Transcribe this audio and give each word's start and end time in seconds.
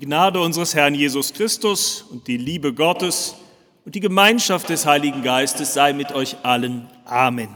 Die 0.00 0.06
Gnade 0.06 0.40
unseres 0.40 0.74
Herrn 0.74 0.94
Jesus 0.94 1.34
Christus 1.34 2.06
und 2.10 2.26
die 2.26 2.38
Liebe 2.38 2.72
Gottes 2.72 3.34
und 3.84 3.94
die 3.94 4.00
Gemeinschaft 4.00 4.70
des 4.70 4.86
Heiligen 4.86 5.22
Geistes 5.22 5.74
sei 5.74 5.92
mit 5.92 6.12
euch 6.12 6.36
allen. 6.42 6.88
Amen. 7.04 7.50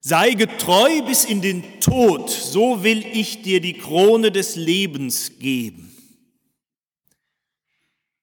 Sei 0.00 0.30
getreu 0.30 1.02
bis 1.02 1.26
in 1.26 1.42
den 1.42 1.62
Tod, 1.80 2.30
so 2.30 2.82
will 2.82 3.04
ich 3.12 3.42
dir 3.42 3.60
die 3.60 3.74
Krone 3.74 4.32
des 4.32 4.56
Lebens 4.56 5.38
geben. 5.38 5.94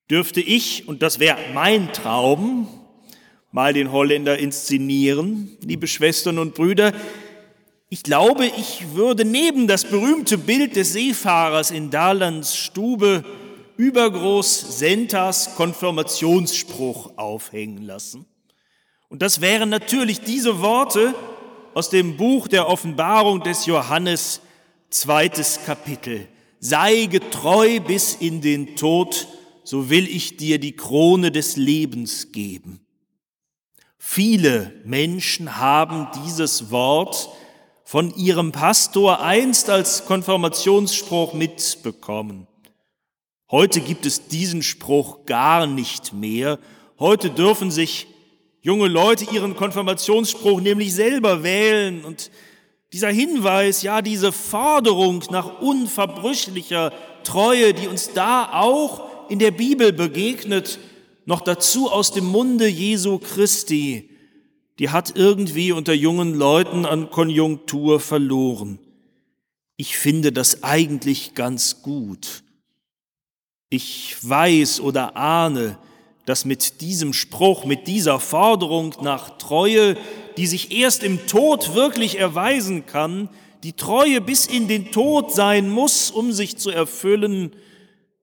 Dürfte 0.09 0.41
ich, 0.41 0.87
und 0.87 1.03
das 1.03 1.19
wäre 1.19 1.37
mein 1.53 1.93
Traum, 1.93 2.67
mal 3.51 3.73
den 3.73 3.91
Holländer 3.91 4.39
inszenieren, 4.39 5.55
liebe 5.61 5.85
Schwestern 5.85 6.39
und 6.39 6.55
Brüder, 6.55 6.93
ich 7.89 8.03
glaube, 8.03 8.45
ich 8.45 8.93
würde 8.93 9.25
neben 9.25 9.67
das 9.67 9.83
berühmte 9.83 10.37
Bild 10.37 10.75
des 10.75 10.93
Seefahrers 10.93 11.71
in 11.71 11.89
Dalands 11.89 12.55
Stube 12.55 13.25
übergroß 13.77 14.77
Sentas 14.77 15.55
Konfirmationsspruch 15.55 17.17
aufhängen 17.17 17.81
lassen. 17.81 18.27
Und 19.07 19.23
das 19.23 19.41
wären 19.41 19.69
natürlich 19.69 20.21
diese 20.21 20.61
Worte 20.61 21.15
aus 21.73 21.89
dem 21.89 22.15
Buch 22.15 22.47
der 22.47 22.69
Offenbarung 22.69 23.41
des 23.41 23.65
Johannes, 23.65 24.41
zweites 24.91 25.61
Kapitel. 25.65 26.27
Sei 26.59 27.05
getreu 27.05 27.79
bis 27.79 28.13
in 28.13 28.41
den 28.41 28.75
Tod, 28.75 29.27
so 29.63 29.89
will 29.89 30.07
ich 30.07 30.37
dir 30.37 30.59
die 30.59 30.75
Krone 30.75 31.31
des 31.31 31.55
Lebens 31.55 32.31
geben. 32.31 32.81
Viele 33.97 34.73
Menschen 34.85 35.57
haben 35.57 36.07
dieses 36.23 36.69
Wort 36.69 37.29
von 37.89 38.13
ihrem 38.15 38.51
Pastor 38.51 39.19
einst 39.19 39.71
als 39.71 40.05
Konfirmationsspruch 40.05 41.33
mitbekommen. 41.33 42.45
Heute 43.49 43.81
gibt 43.81 44.05
es 44.05 44.27
diesen 44.27 44.61
Spruch 44.61 45.25
gar 45.25 45.65
nicht 45.65 46.13
mehr. 46.13 46.59
Heute 46.99 47.31
dürfen 47.31 47.71
sich 47.71 48.05
junge 48.61 48.87
Leute 48.87 49.25
ihren 49.33 49.55
Konfirmationsspruch 49.55 50.61
nämlich 50.61 50.93
selber 50.93 51.41
wählen 51.41 52.05
und 52.05 52.29
dieser 52.93 53.09
Hinweis, 53.09 53.81
ja, 53.81 54.03
diese 54.03 54.31
Forderung 54.31 55.23
nach 55.31 55.59
unverbrüchlicher 55.59 56.93
Treue, 57.23 57.73
die 57.73 57.87
uns 57.87 58.13
da 58.13 58.51
auch 58.53 59.31
in 59.31 59.39
der 59.39 59.49
Bibel 59.49 59.93
begegnet, 59.93 60.77
noch 61.25 61.41
dazu 61.41 61.89
aus 61.89 62.11
dem 62.11 62.25
Munde 62.25 62.67
Jesu 62.67 63.17
Christi, 63.17 64.08
die 64.79 64.89
hat 64.89 65.15
irgendwie 65.15 65.73
unter 65.73 65.93
jungen 65.93 66.33
Leuten 66.33 66.85
an 66.85 67.09
Konjunktur 67.09 67.99
verloren. 67.99 68.79
Ich 69.75 69.97
finde 69.97 70.31
das 70.31 70.63
eigentlich 70.63 71.35
ganz 71.35 71.81
gut. 71.81 72.43
Ich 73.69 74.15
weiß 74.21 74.79
oder 74.79 75.15
ahne, 75.15 75.77
dass 76.25 76.45
mit 76.45 76.81
diesem 76.81 77.13
Spruch, 77.13 77.65
mit 77.65 77.87
dieser 77.87 78.19
Forderung 78.19 78.95
nach 79.01 79.37
Treue, 79.37 79.97
die 80.37 80.47
sich 80.47 80.71
erst 80.71 81.03
im 81.03 81.27
Tod 81.27 81.75
wirklich 81.75 82.17
erweisen 82.17 82.85
kann, 82.85 83.29
die 83.63 83.73
Treue 83.73 84.21
bis 84.21 84.45
in 84.45 84.67
den 84.67 84.91
Tod 84.91 85.33
sein 85.33 85.69
muss, 85.69 86.09
um 86.09 86.31
sich 86.31 86.57
zu 86.57 86.69
erfüllen, 86.69 87.51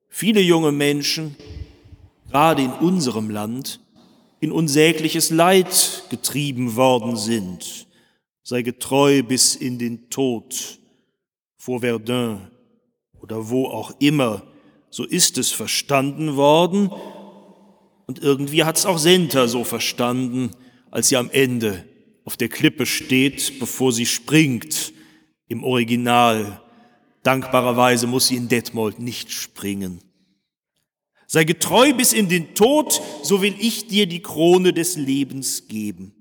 viele 0.08 0.40
junge 0.40 0.72
Menschen, 0.72 1.36
gerade 2.30 2.62
in 2.62 2.72
unserem 2.72 3.28
Land, 3.28 3.80
in 4.46 4.52
unsägliches 4.52 5.30
Leid 5.30 6.04
getrieben 6.08 6.76
worden 6.76 7.16
sind. 7.16 7.88
Sei 8.44 8.62
getreu 8.62 9.24
bis 9.24 9.56
in 9.56 9.76
den 9.76 10.08
Tod, 10.08 10.78
vor 11.56 11.80
Verdun 11.80 12.48
oder 13.20 13.50
wo 13.50 13.66
auch 13.66 13.92
immer, 13.98 14.44
so 14.88 15.02
ist 15.02 15.36
es 15.36 15.50
verstanden 15.50 16.36
worden. 16.36 16.92
Und 18.06 18.20
irgendwie 18.20 18.62
hat 18.62 18.78
es 18.78 18.86
auch 18.86 18.98
Senta 18.98 19.48
so 19.48 19.64
verstanden, 19.64 20.52
als 20.92 21.08
sie 21.08 21.16
am 21.16 21.28
Ende 21.30 21.84
auf 22.24 22.36
der 22.36 22.48
Klippe 22.48 22.86
steht, 22.86 23.58
bevor 23.58 23.92
sie 23.92 24.06
springt 24.06 24.92
im 25.48 25.64
Original. 25.64 26.62
Dankbarerweise 27.24 28.06
muss 28.06 28.28
sie 28.28 28.36
in 28.36 28.46
Detmold 28.46 29.00
nicht 29.00 29.32
springen. 29.32 30.05
Sei 31.26 31.44
getreu 31.44 31.92
bis 31.92 32.12
in 32.12 32.28
den 32.28 32.54
Tod, 32.54 33.00
so 33.22 33.42
will 33.42 33.54
ich 33.58 33.88
dir 33.88 34.06
die 34.06 34.22
Krone 34.22 34.72
des 34.72 34.96
Lebens 34.96 35.66
geben. 35.66 36.12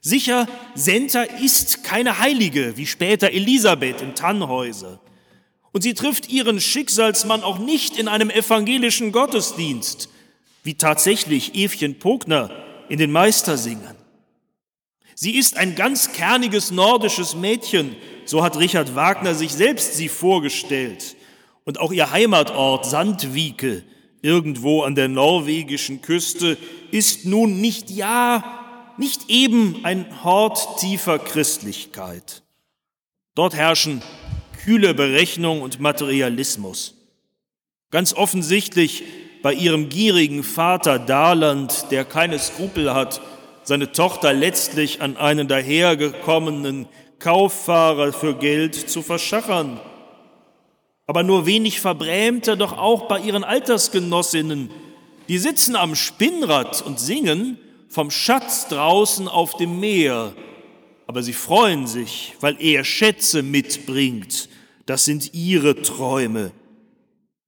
Sicher, 0.00 0.46
Senta 0.74 1.22
ist 1.22 1.84
keine 1.84 2.20
Heilige, 2.20 2.76
wie 2.76 2.86
später 2.86 3.32
Elisabeth 3.32 4.00
in 4.00 4.14
Tannhäuser. 4.14 5.00
Und 5.72 5.82
sie 5.82 5.94
trifft 5.94 6.30
ihren 6.30 6.60
Schicksalsmann 6.60 7.42
auch 7.42 7.58
nicht 7.58 7.98
in 7.98 8.08
einem 8.08 8.30
evangelischen 8.30 9.12
Gottesdienst, 9.12 10.08
wie 10.62 10.74
tatsächlich 10.74 11.54
Evchen 11.54 11.98
Pogner 11.98 12.50
in 12.88 12.98
den 12.98 13.10
Meistersingern. 13.10 13.96
Sie 15.14 15.36
ist 15.36 15.56
ein 15.56 15.74
ganz 15.74 16.12
kerniges 16.12 16.70
nordisches 16.70 17.34
Mädchen, 17.34 17.94
so 18.24 18.42
hat 18.42 18.58
Richard 18.58 18.94
Wagner 18.94 19.34
sich 19.34 19.52
selbst 19.52 19.96
sie 19.96 20.08
vorgestellt 20.08 21.16
und 21.64 21.78
auch 21.78 21.92
ihr 21.92 22.10
Heimatort 22.10 22.86
Sandvike 22.86 23.84
irgendwo 24.22 24.82
an 24.82 24.94
der 24.94 25.08
norwegischen 25.08 26.02
Küste 26.02 26.56
ist 26.90 27.24
nun 27.24 27.60
nicht 27.60 27.90
ja, 27.90 28.94
nicht 28.98 29.30
eben 29.30 29.84
ein 29.84 30.24
Hort 30.24 30.78
tiefer 30.80 31.18
Christlichkeit. 31.18 32.42
Dort 33.34 33.54
herrschen 33.54 34.02
kühle 34.64 34.94
Berechnung 34.94 35.62
und 35.62 35.80
Materialismus. 35.80 36.96
Ganz 37.90 38.12
offensichtlich 38.12 39.04
bei 39.42 39.54
ihrem 39.54 39.88
gierigen 39.88 40.42
Vater 40.42 40.98
Daland, 40.98 41.86
der 41.90 42.04
keine 42.04 42.38
Skrupel 42.38 42.92
hat, 42.92 43.22
seine 43.62 43.92
Tochter 43.92 44.32
letztlich 44.32 45.00
an 45.00 45.16
einen 45.16 45.48
dahergekommenen 45.48 46.88
Kauffahrer 47.18 48.12
für 48.12 48.34
Geld 48.34 48.74
zu 48.74 49.02
verschachern 49.02 49.80
aber 51.10 51.24
nur 51.24 51.44
wenig 51.44 51.80
verbrämter 51.80 52.54
doch 52.54 52.78
auch 52.78 53.08
bei 53.08 53.18
ihren 53.18 53.42
Altersgenossinnen. 53.42 54.70
Die 55.26 55.38
sitzen 55.38 55.74
am 55.74 55.96
Spinnrad 55.96 56.82
und 56.82 57.00
singen 57.00 57.58
vom 57.88 58.12
Schatz 58.12 58.68
draußen 58.68 59.26
auf 59.26 59.56
dem 59.56 59.80
Meer, 59.80 60.32
aber 61.08 61.24
sie 61.24 61.32
freuen 61.32 61.88
sich, 61.88 62.36
weil 62.38 62.56
er 62.60 62.84
Schätze 62.84 63.42
mitbringt. 63.42 64.48
Das 64.86 65.04
sind 65.04 65.34
ihre 65.34 65.82
Träume. 65.82 66.52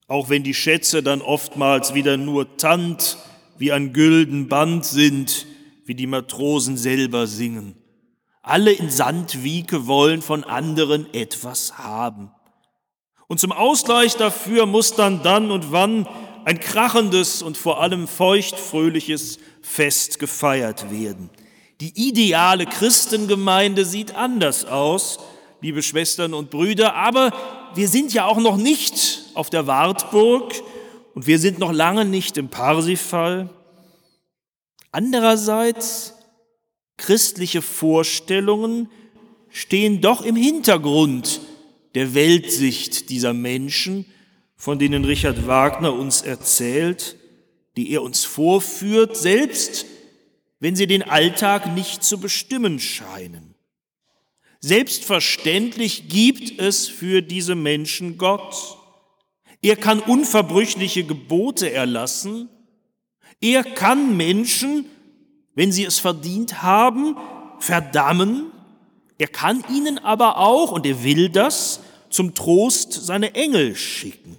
Auch 0.09 0.29
wenn 0.29 0.43
die 0.43 0.55
Schätze 0.55 1.05
dann 1.05 1.23
oftmals 1.23 1.95
wieder 1.95 2.17
nur 2.17 2.57
Tant 2.57 3.17
wie 3.59 3.71
ein 3.71 3.93
gülden 3.93 4.49
Band 4.49 4.85
sind, 4.85 5.47
wie 5.85 5.95
die 5.95 6.09
Matrosen 6.09 6.77
selber 6.77 7.29
singen. 7.29 7.77
Alle 8.43 8.73
in 8.73 8.91
Sandwieke 8.91 9.87
wollen 9.87 10.21
von 10.21 10.43
anderen 10.43 11.07
etwas 11.15 11.79
haben. 11.79 12.33
Und 13.29 13.41
zum 13.41 13.53
Ausgleich 13.53 14.17
dafür 14.17 14.67
muss 14.67 14.95
dann 14.95 15.23
dann 15.23 15.51
und 15.51 15.73
wann 15.73 16.07
ein 16.45 16.61
krachendes 16.61 17.43
und 17.43 17.57
vor 17.57 17.81
allem 17.81 18.09
feuchtfröhliches 18.09 19.39
Fest 19.63 20.19
gefeiert 20.19 20.91
werden. 20.91 21.31
Die 21.81 22.09
ideale 22.09 22.67
Christengemeinde 22.67 23.85
sieht 23.85 24.15
anders 24.15 24.65
aus, 24.65 25.19
liebe 25.61 25.83
Schwestern 25.83 26.35
und 26.35 26.51
Brüder, 26.51 26.95
aber 26.95 27.33
wir 27.75 27.89
sind 27.89 28.13
ja 28.13 28.27
auch 28.27 28.39
noch 28.39 28.57
nicht 28.57 29.25
auf 29.35 29.51
der 29.51 29.67
Wartburg 29.67 30.53
und 31.15 31.27
wir 31.27 31.39
sind 31.39 31.59
noch 31.59 31.73
lange 31.73 32.05
nicht 32.05 32.37
im 32.37 32.49
Parsifal. 32.49 33.51
Andererseits, 34.91 36.15
christliche 36.97 37.63
Vorstellungen 37.63 38.91
stehen 39.49 40.01
doch 40.01 40.23
im 40.23 40.37
Hintergrund 40.37 41.41
der 41.95 42.15
Weltsicht 42.15 43.11
dieser 43.11 43.35
Menschen, 43.35 44.07
von 44.57 44.79
denen 44.79 45.05
Richard 45.05 45.47
Wagner 45.47 45.93
uns 45.93 46.23
erzählt, 46.23 47.17
die 47.77 47.91
er 47.91 48.03
uns 48.03 48.25
vorführt, 48.25 49.17
selbst 49.17 49.87
wenn 50.61 50.77
sie 50.77 50.87
den 50.87 51.03
Alltag 51.03 51.75
nicht 51.75 52.05
zu 52.05 52.21
bestimmen 52.21 52.79
scheinen. 52.79 53.55
Selbstverständlich 54.61 56.09
gibt 56.09 56.61
es 56.61 56.87
für 56.87 57.21
diese 57.21 57.57
Menschen 57.57 58.17
Gott. 58.17 58.79
Er 59.61 59.77
kann 59.77 59.99
unverbrüchliche 59.99 61.05
Gebote 61.05 61.73
erlassen. 61.73 62.49
Er 63.41 63.65
kann 63.65 64.17
Menschen, 64.17 64.87
wenn 65.55 65.73
sie 65.73 65.85
es 65.85 65.99
verdient 65.99 66.63
haben, 66.63 67.17
verdammen 67.59 68.53
er 69.23 69.29
kann 69.29 69.63
ihnen 69.73 70.01
aber 70.01 70.39
auch, 70.39 70.73
und 70.73 70.85
er 70.85 71.05
will 71.05 71.29
das, 71.29 71.79
zum 72.13 72.35
Trost 72.35 72.93
seine 72.93 73.35
Engel 73.35 73.75
schicken. 73.75 74.37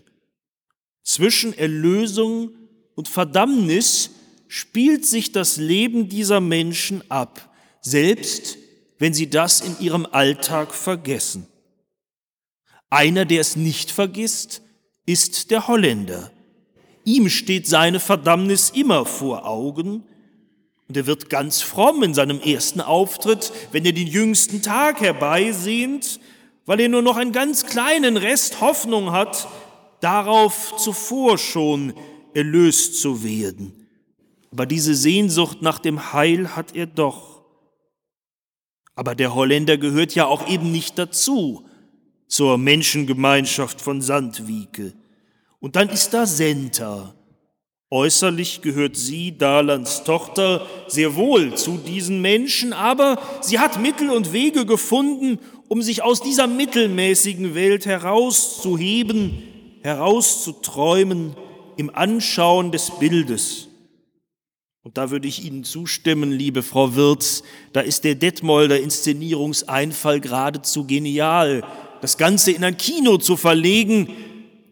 Zwischen 1.03 1.57
Erlösung 1.57 2.51
und 2.95 3.07
Verdammnis 3.07 4.11
spielt 4.47 5.05
sich 5.05 5.31
das 5.31 5.57
Leben 5.57 6.09
dieser 6.09 6.39
Menschen 6.39 7.03
ab, 7.09 7.53
selbst 7.81 8.57
wenn 8.99 9.13
sie 9.13 9.29
das 9.29 9.61
in 9.61 9.79
ihrem 9.79 10.05
Alltag 10.05 10.73
vergessen. 10.73 11.47
Einer, 12.89 13.25
der 13.25 13.41
es 13.41 13.55
nicht 13.55 13.91
vergisst, 13.91 14.61
ist 15.05 15.51
der 15.51 15.67
Holländer. 15.67 16.31
Ihm 17.03 17.27
steht 17.27 17.67
seine 17.67 17.99
Verdammnis 17.99 18.69
immer 18.69 19.05
vor 19.05 19.45
Augen 19.45 20.03
und 20.87 20.97
er 20.97 21.07
wird 21.07 21.29
ganz 21.29 21.61
fromm 21.61 22.03
in 22.03 22.13
seinem 22.13 22.39
ersten 22.39 22.79
Auftritt, 22.79 23.51
wenn 23.71 23.85
er 23.85 23.93
den 23.93 24.07
jüngsten 24.07 24.61
Tag 24.61 25.01
herbeisehnt, 25.01 26.19
weil 26.65 26.79
er 26.79 26.89
nur 26.89 27.01
noch 27.01 27.17
einen 27.17 27.31
ganz 27.31 27.65
kleinen 27.65 28.17
Rest 28.17 28.61
Hoffnung 28.61 29.11
hat, 29.11 29.47
darauf 29.99 30.75
zuvor 30.77 31.37
schon 31.37 31.93
erlöst 32.33 33.01
zu 33.01 33.23
werden. 33.23 33.87
Aber 34.51 34.65
diese 34.65 34.95
Sehnsucht 34.95 35.61
nach 35.61 35.79
dem 35.79 36.13
Heil 36.13 36.55
hat 36.55 36.75
er 36.75 36.85
doch. 36.85 37.43
Aber 38.95 39.15
der 39.15 39.33
Holländer 39.33 39.77
gehört 39.77 40.13
ja 40.13 40.25
auch 40.25 40.47
eben 40.47 40.71
nicht 40.71 40.97
dazu, 40.99 41.65
zur 42.27 42.57
Menschengemeinschaft 42.57 43.81
von 43.81 44.01
Sandwieke. 44.01 44.93
Und 45.59 45.75
dann 45.75 45.89
ist 45.89 46.13
da 46.13 46.25
Senta. 46.25 47.15
Äußerlich 47.89 48.61
gehört 48.61 48.95
sie, 48.95 49.37
Dalands 49.37 50.03
Tochter, 50.03 50.65
sehr 50.87 51.15
wohl 51.15 51.55
zu 51.55 51.77
diesen 51.77 52.21
Menschen, 52.21 52.73
aber 52.73 53.19
sie 53.41 53.59
hat 53.59 53.79
Mittel 53.79 54.09
und 54.09 54.33
Wege 54.33 54.65
gefunden, 54.65 55.37
um 55.67 55.81
sich 55.81 56.03
aus 56.03 56.21
dieser 56.21 56.47
mittelmäßigen 56.47 57.55
Welt 57.55 57.85
herauszuheben, 57.85 59.43
herauszuträumen 59.81 61.35
im 61.77 61.93
Anschauen 61.93 62.71
des 62.71 62.91
Bildes. 62.99 63.67
Und 64.83 64.97
da 64.97 65.11
würde 65.11 65.27
ich 65.27 65.45
Ihnen 65.45 65.63
zustimmen, 65.63 66.31
liebe 66.31 66.61
Frau 66.61 66.95
Wirz, 66.95 67.43
da 67.71 67.79
ist 67.79 68.03
der 68.03 68.15
Detmolder 68.15 68.79
Inszenierungseinfall 68.79 70.19
geradezu 70.19 70.85
genial, 70.85 71.63
das 72.01 72.17
Ganze 72.17 72.51
in 72.51 72.65
ein 72.65 72.75
Kino 72.75 73.17
zu 73.17 73.37
verlegen, 73.37 74.09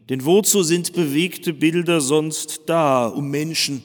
denn 0.09 0.25
wozu 0.25 0.63
sind 0.63 0.91
bewegte 0.91 1.53
Bilder 1.53 2.01
sonst 2.01 2.63
da, 2.65 3.07
um 3.07 3.29
Menschen 3.29 3.83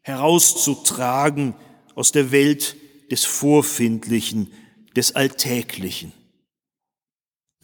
herauszutragen 0.00 1.54
aus 1.94 2.10
der 2.10 2.30
Welt 2.32 2.76
des 3.10 3.26
Vorfindlichen, 3.26 4.50
des 4.96 5.14
Alltäglichen? 5.14 6.12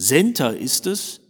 Senta 0.02 0.48
ist 0.48 0.88
es, 0.88 1.20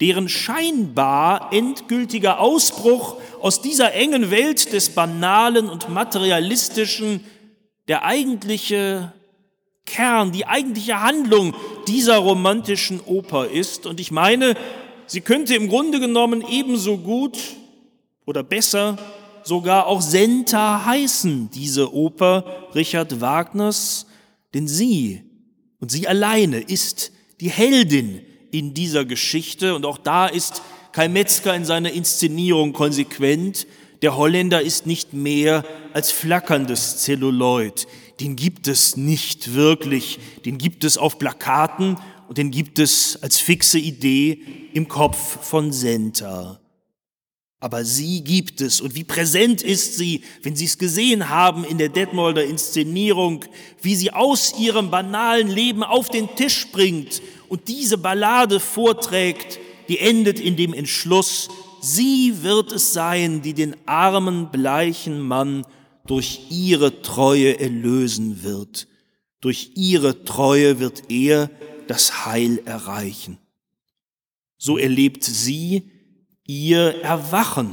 deren 0.00 0.28
scheinbar 0.28 1.52
endgültiger 1.52 2.40
Ausbruch 2.40 3.16
aus 3.40 3.62
dieser 3.62 3.94
engen 3.94 4.32
Welt 4.32 4.72
des 4.72 4.90
Banalen 4.90 5.68
und 5.68 5.88
Materialistischen 5.88 7.22
der 7.86 8.04
eigentliche 8.04 9.12
Kern, 9.86 10.32
die 10.32 10.46
eigentliche 10.46 11.00
Handlung 11.00 11.54
dieser 11.86 12.16
romantischen 12.16 12.98
Oper 13.06 13.48
ist. 13.48 13.86
Und 13.86 14.00
ich 14.00 14.10
meine, 14.10 14.56
sie 15.06 15.20
könnte 15.20 15.54
im 15.54 15.68
Grunde 15.68 16.00
genommen 16.00 16.44
ebenso 16.50 16.98
gut 16.98 17.38
oder 18.26 18.42
besser 18.42 18.98
sogar 19.44 19.86
auch 19.86 20.02
Senta 20.02 20.84
heißen, 20.86 21.50
diese 21.50 21.94
Oper 21.94 22.68
Richard 22.74 23.20
Wagners, 23.20 24.06
denn 24.54 24.66
sie 24.66 25.22
und 25.78 25.92
sie 25.92 26.08
alleine 26.08 26.60
ist 26.60 27.12
die 27.40 27.50
Heldin 27.50 28.20
in 28.50 28.74
dieser 28.74 29.04
Geschichte. 29.04 29.74
Und 29.74 29.86
auch 29.86 29.98
da 29.98 30.26
ist 30.26 30.62
Kai 30.92 31.08
Metzger 31.08 31.54
in 31.54 31.64
seiner 31.64 31.92
Inszenierung 31.92 32.72
konsequent. 32.72 33.66
Der 34.02 34.16
Holländer 34.16 34.62
ist 34.62 34.86
nicht 34.86 35.12
mehr 35.12 35.64
als 35.92 36.10
flackerndes 36.10 36.98
Zelluloid. 36.98 37.86
Den 38.20 38.36
gibt 38.36 38.68
es 38.68 38.96
nicht 38.96 39.54
wirklich. 39.54 40.18
Den 40.44 40.58
gibt 40.58 40.84
es 40.84 40.98
auf 40.98 41.18
Plakaten 41.18 41.96
und 42.28 42.38
den 42.38 42.50
gibt 42.50 42.78
es 42.78 43.18
als 43.22 43.38
fixe 43.38 43.78
Idee 43.78 44.40
im 44.72 44.88
Kopf 44.88 45.44
von 45.46 45.72
Senta. 45.72 46.59
Aber 47.62 47.84
sie 47.84 48.24
gibt 48.24 48.62
es. 48.62 48.80
Und 48.80 48.94
wie 48.94 49.04
präsent 49.04 49.60
ist 49.60 49.98
sie, 49.98 50.22
wenn 50.42 50.56
Sie 50.56 50.64
es 50.64 50.78
gesehen 50.78 51.28
haben 51.28 51.64
in 51.64 51.76
der 51.76 51.90
Detmolder 51.90 52.42
Inszenierung, 52.42 53.44
wie 53.82 53.94
sie 53.94 54.12
aus 54.12 54.58
ihrem 54.58 54.90
banalen 54.90 55.48
Leben 55.48 55.82
auf 55.82 56.08
den 56.08 56.34
Tisch 56.36 56.72
bringt 56.72 57.20
und 57.48 57.68
diese 57.68 57.98
Ballade 57.98 58.60
vorträgt, 58.60 59.58
die 59.88 59.98
endet 59.98 60.40
in 60.40 60.56
dem 60.56 60.72
Entschluss, 60.72 61.48
sie 61.82 62.42
wird 62.42 62.72
es 62.72 62.94
sein, 62.94 63.42
die 63.42 63.52
den 63.52 63.76
armen, 63.86 64.50
bleichen 64.50 65.20
Mann 65.20 65.66
durch 66.06 66.46
ihre 66.48 67.02
Treue 67.02 67.60
erlösen 67.60 68.42
wird. 68.42 68.88
Durch 69.42 69.72
ihre 69.74 70.24
Treue 70.24 70.80
wird 70.80 71.10
er 71.10 71.50
das 71.88 72.24
Heil 72.24 72.62
erreichen. 72.64 73.38
So 74.56 74.78
erlebt 74.78 75.24
sie 75.24 75.90
ihr 76.50 77.02
Erwachen. 77.02 77.72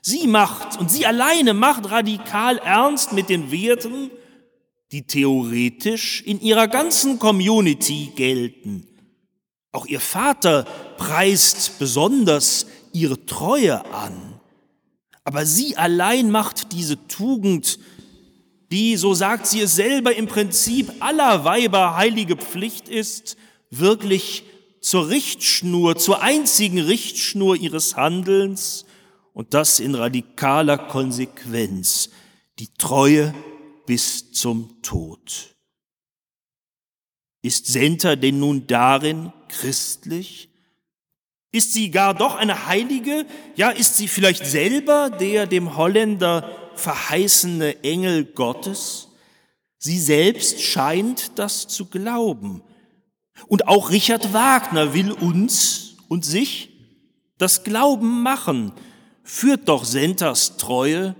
Sie 0.00 0.26
macht 0.26 0.80
und 0.80 0.90
sie 0.90 1.06
alleine 1.06 1.54
macht 1.54 1.90
radikal 1.90 2.58
ernst 2.58 3.12
mit 3.12 3.28
den 3.28 3.52
Werten, 3.52 4.10
die 4.90 5.06
theoretisch 5.06 6.22
in 6.22 6.40
ihrer 6.40 6.66
ganzen 6.66 7.20
Community 7.20 8.10
gelten. 8.16 8.88
Auch 9.70 9.86
ihr 9.86 10.00
Vater 10.00 10.64
preist 10.96 11.78
besonders 11.78 12.66
ihre 12.92 13.24
Treue 13.26 13.84
an. 13.94 14.40
Aber 15.22 15.46
sie 15.46 15.76
allein 15.76 16.32
macht 16.32 16.72
diese 16.72 17.06
Tugend, 17.06 17.78
die, 18.72 18.96
so 18.96 19.14
sagt 19.14 19.46
sie 19.46 19.60
es 19.60 19.76
selber, 19.76 20.16
im 20.16 20.26
Prinzip 20.26 20.90
aller 20.98 21.44
Weiber 21.44 21.96
heilige 21.96 22.36
Pflicht 22.36 22.88
ist, 22.88 23.36
wirklich 23.70 24.44
zur 24.82 25.08
Richtschnur, 25.08 25.96
zur 25.96 26.20
einzigen 26.20 26.80
Richtschnur 26.80 27.56
ihres 27.56 27.96
Handelns 27.96 28.84
und 29.32 29.54
das 29.54 29.80
in 29.80 29.94
radikaler 29.94 30.76
Konsequenz, 30.76 32.10
die 32.58 32.74
Treue 32.74 33.32
bis 33.86 34.32
zum 34.32 34.82
Tod. 34.82 35.54
Ist 37.42 37.66
Senta 37.66 38.16
denn 38.16 38.40
nun 38.40 38.66
darin 38.66 39.32
christlich? 39.48 40.50
Ist 41.52 41.72
sie 41.74 41.90
gar 41.90 42.14
doch 42.14 42.34
eine 42.34 42.66
Heilige? 42.66 43.26
Ja, 43.56 43.70
ist 43.70 43.96
sie 43.96 44.08
vielleicht 44.08 44.46
selber 44.46 45.10
der 45.10 45.46
dem 45.46 45.76
Holländer 45.76 46.72
verheißene 46.74 47.84
Engel 47.84 48.24
Gottes? 48.24 49.08
Sie 49.78 49.98
selbst 49.98 50.60
scheint 50.62 51.38
das 51.38 51.68
zu 51.68 51.86
glauben. 51.86 52.62
Und 53.46 53.68
auch 53.68 53.90
Richard 53.90 54.32
Wagner 54.32 54.94
will 54.94 55.12
uns 55.12 55.96
und 56.08 56.24
sich 56.24 56.70
das 57.38 57.64
Glauben 57.64 58.22
machen. 58.22 58.72
Führt 59.24 59.68
doch 59.68 59.84
Sentas 59.84 60.56
Treue 60.56 61.14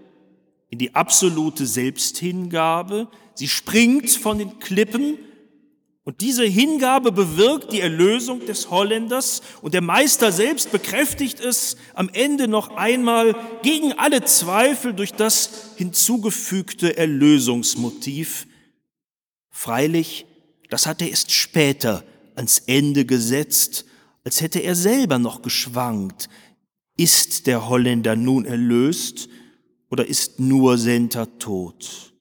in 0.70 0.78
die 0.78 0.94
absolute 0.94 1.66
Selbsthingabe. 1.66 3.08
Sie 3.34 3.48
springt 3.48 4.10
von 4.10 4.38
den 4.38 4.58
Klippen 4.58 5.18
und 6.04 6.20
diese 6.20 6.44
Hingabe 6.44 7.12
bewirkt 7.12 7.72
die 7.72 7.80
Erlösung 7.80 8.44
des 8.44 8.70
Holländers 8.70 9.40
und 9.60 9.72
der 9.72 9.82
Meister 9.82 10.32
selbst 10.32 10.72
bekräftigt 10.72 11.38
es 11.38 11.76
am 11.94 12.08
Ende 12.12 12.48
noch 12.48 12.76
einmal 12.76 13.36
gegen 13.62 13.92
alle 13.92 14.24
Zweifel 14.24 14.94
durch 14.94 15.12
das 15.12 15.74
hinzugefügte 15.76 16.96
Erlösungsmotiv. 16.96 18.48
Freilich, 19.50 20.26
das 20.70 20.86
hat 20.86 21.02
er 21.02 21.10
erst 21.10 21.30
später 21.30 22.02
ans 22.36 22.60
Ende 22.66 23.04
gesetzt, 23.04 23.84
als 24.24 24.40
hätte 24.40 24.60
er 24.60 24.74
selber 24.74 25.18
noch 25.18 25.42
geschwankt. 25.42 26.28
Ist 26.96 27.46
der 27.46 27.68
Holländer 27.68 28.16
nun 28.16 28.44
erlöst 28.44 29.28
oder 29.90 30.06
ist 30.06 30.40
nur 30.40 30.78
Senta 30.78 31.26
tot? 31.26 32.12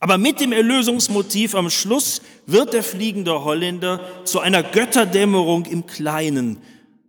Aber 0.00 0.18
mit 0.18 0.40
dem 0.40 0.52
Erlösungsmotiv 0.52 1.54
am 1.54 1.70
Schluss 1.70 2.20
wird 2.46 2.74
der 2.74 2.82
fliegende 2.82 3.44
Holländer 3.44 4.00
zu 4.24 4.40
einer 4.40 4.62
Götterdämmerung 4.62 5.64
im 5.64 5.86
Kleinen. 5.86 6.58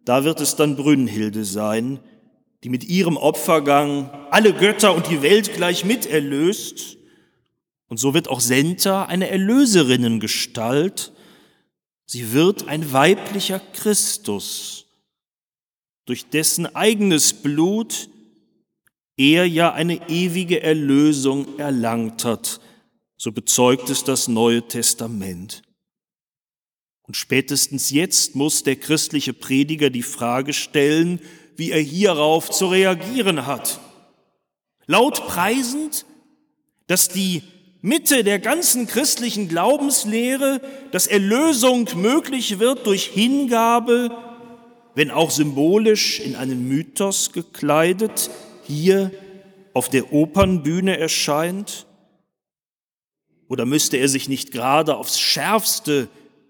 Da 0.06 0.24
wird 0.24 0.40
es 0.40 0.56
dann 0.56 0.78
Brünnhilde 0.78 1.44
sein, 1.44 2.00
die 2.64 2.70
mit 2.70 2.86
ihrem 2.86 3.18
Opfergang 3.18 4.10
alle 4.32 4.54
Götter 4.54 4.96
und 4.96 5.10
die 5.10 5.22
Welt 5.22 5.54
gleich 5.54 5.84
mit 5.84 6.06
erlöst. 6.06 6.98
Und 7.90 7.98
so 7.98 8.14
wird 8.14 8.30
auch 8.30 8.40
Senta 8.40 9.04
eine 9.04 9.30
Erlöserinnengestalt, 9.30 11.14
Sie 12.10 12.32
wird 12.32 12.70
ein 12.70 12.94
weiblicher 12.94 13.60
Christus, 13.60 14.86
durch 16.06 16.30
dessen 16.30 16.66
eigenes 16.74 17.34
Blut 17.34 18.10
er 19.18 19.46
ja 19.46 19.74
eine 19.74 20.10
ewige 20.10 20.64
Erlösung 20.64 21.60
erlangt 21.60 22.24
hat. 22.24 22.62
So 23.18 23.34
bezeugt 23.34 23.90
es 23.90 24.06
das 24.06 24.30
Neue 24.30 24.66
Testament. 24.66 25.64
Und 27.02 27.18
spätestens 27.18 27.90
jetzt 27.90 28.36
muss 28.36 28.64
der 28.64 28.78
christliche 28.78 29.34
Prediger 29.34 29.90
die 29.90 30.04
Frage 30.04 30.54
stellen, 30.54 31.20
wie 31.58 31.72
er 31.72 31.82
hierauf 31.82 32.50
zu 32.52 32.68
reagieren 32.68 33.46
hat. 33.46 33.82
Laut 34.86 35.28
preisend, 35.28 36.06
dass 36.86 37.10
die 37.10 37.44
Mitte 37.82 38.24
der 38.24 38.40
ganzen 38.40 38.88
christlichen 38.88 39.48
Glaubenslehre, 39.48 40.62
dass 40.92 41.08
Erlösung 41.08 41.88
möglich 41.96 42.60
wird 42.60 42.86
durch 42.86 43.06
Hingabe 43.06 44.12
wenn 44.98 45.12
auch 45.12 45.30
symbolisch 45.30 46.20
in 46.20 46.36
einen 46.36 46.68
Mythos 46.68 47.32
gekleidet, 47.32 48.32
hier 48.64 49.12
auf 49.76 49.90
der 49.90 50.12
Opernbühne 50.12 50.98
erscheint? 50.98 51.86
Oder 53.48 53.68
müsste 53.68 53.98
er 53.98 54.10
sich 54.10 54.28
nicht 54.28 54.52
gerade 54.52 54.98
aufs 54.98 55.20
schärfste, 55.20 56.08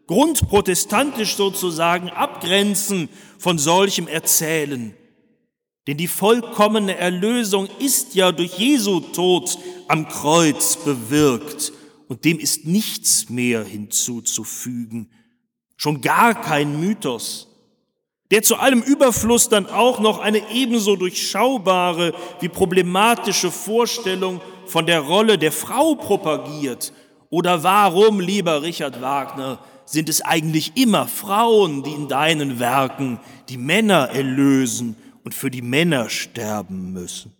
grundprotestantisch 0.07 1.35
sozusagen 1.35 2.09
abgrenzen 2.09 3.09
von 3.37 3.59
solchem 3.59 4.07
Erzählen? 4.07 4.95
Denn 5.87 5.97
die 5.97 6.07
vollkommene 6.07 6.97
Erlösung 6.97 7.67
ist 7.79 8.13
ja 8.13 8.31
durch 8.31 8.57
Jesu 8.59 8.99
Tod 8.99 9.57
am 9.87 10.07
Kreuz 10.07 10.75
bewirkt 10.77 11.71
und 12.07 12.25
dem 12.25 12.39
ist 12.39 12.65
nichts 12.65 13.29
mehr 13.29 13.63
hinzuzufügen, 13.63 15.09
schon 15.77 16.01
gar 16.01 16.39
kein 16.39 16.79
Mythos 16.79 17.47
der 18.31 18.43
zu 18.43 18.57
allem 18.57 18.81
Überfluss 18.81 19.49
dann 19.49 19.67
auch 19.67 19.99
noch 19.99 20.19
eine 20.19 20.51
ebenso 20.51 20.95
durchschaubare 20.95 22.13
wie 22.39 22.49
problematische 22.49 23.51
Vorstellung 23.51 24.41
von 24.65 24.85
der 24.85 24.99
Rolle 24.99 25.37
der 25.37 25.53
Frau 25.53 25.95
propagiert. 25.95 26.91
Oder 27.29 27.63
warum, 27.63 28.19
lieber 28.19 28.61
Richard 28.63 29.01
Wagner, 29.01 29.59
sind 29.85 30.09
es 30.09 30.21
eigentlich 30.21 30.73
immer 30.75 31.07
Frauen, 31.07 31.83
die 31.83 31.91
in 31.91 32.09
deinen 32.09 32.59
Werken 32.59 33.19
die 33.47 33.57
Männer 33.57 34.09
erlösen 34.09 34.97
und 35.27 35.33
für 35.33 35.51
die 35.51 35.61
Männer 35.61 36.09
sterben 36.09 36.93
müssen? 36.93 37.35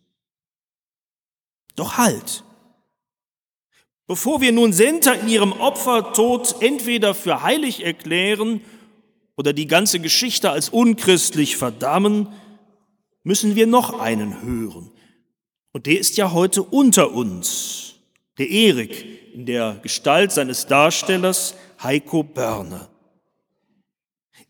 Doch 1.78 1.98
halt! 1.98 2.44
Bevor 4.08 4.42
wir 4.42 4.52
nun 4.52 4.74
Senta 4.74 5.14
in 5.14 5.30
ihrem 5.30 5.54
Opfertod 5.54 6.58
entweder 6.60 7.16
für 7.16 7.44
heilig 7.44 7.86
erklären 7.86 8.60
oder 9.38 9.54
die 9.54 9.68
ganze 9.68 10.02
Geschichte 10.02 10.50
als 10.50 10.68
unchristlich 10.68 11.56
verdammen, 11.56 12.28
müssen 13.24 13.56
wir 13.56 13.68
noch 13.68 13.98
einen 13.98 14.42
hören. 14.42 14.92
Und 15.72 15.86
der 15.86 15.98
ist 15.98 16.18
ja 16.18 16.34
heute 16.34 16.64
unter 16.64 17.14
uns, 17.14 18.02
der 18.38 18.50
Erik 18.50 19.34
in 19.34 19.46
der 19.46 19.80
Gestalt 19.82 20.34
seines 20.34 20.68
Darstellers 20.68 21.56
Heiko 21.82 22.22
Börner. 22.22 22.90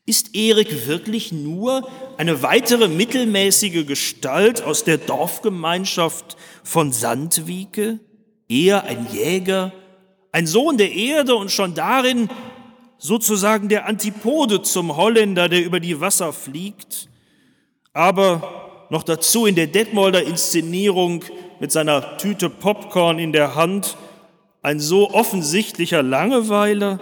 Ist 0.10 0.36
Erik 0.36 0.88
wirklich 0.88 1.34
nur 1.34 1.86
eine 2.16 2.42
weitere 2.42 2.88
mittelmäßige 2.88 3.86
Gestalt 3.86 4.64
aus 4.64 4.86
der 4.86 4.98
Dorfgemeinschaft 4.98 6.38
von 6.64 6.94
Sandwieke? 6.94 8.00
Er 8.48 8.86
ein 8.86 9.06
Jäger, 9.12 9.74
ein 10.32 10.48
Sohn 10.48 10.78
der 10.78 10.94
Erde 10.94 11.36
und 11.36 11.52
schon 11.52 11.76
darin 11.76 12.30
sozusagen 12.98 13.68
der 13.68 13.86
Antipode 13.86 14.62
zum 14.62 14.96
Holländer, 14.96 15.50
der 15.50 15.66
über 15.66 15.82
die 15.82 16.00
Wasser 16.00 16.32
fliegt, 16.32 17.10
aber 17.92 18.88
noch 18.90 19.04
dazu 19.04 19.46
in 19.46 19.56
der 19.56 19.68
Detmolder 19.68 20.24
Inszenierung 20.24 21.26
mit 21.60 21.74
seiner 21.74 22.18
Tüte 22.18 22.50
Popcorn 22.50 23.20
in 23.20 23.34
der 23.34 23.56
Hand. 23.56 23.98
Ein 24.62 24.80
so 24.80 25.12
offensichtlicher 25.12 26.02
Langeweiler, 26.02 27.02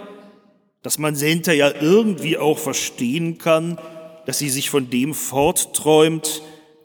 dass 0.86 0.98
man 0.98 1.16
Senta 1.16 1.50
ja 1.50 1.72
irgendwie 1.80 2.38
auch 2.38 2.60
verstehen 2.60 3.38
kann, 3.38 3.76
dass 4.24 4.38
sie 4.38 4.48
sich 4.48 4.70
von 4.70 4.88
dem 4.88 5.14
fortträumt 5.14 6.42